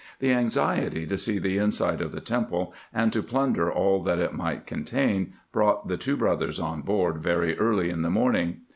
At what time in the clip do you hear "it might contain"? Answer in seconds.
4.17-5.33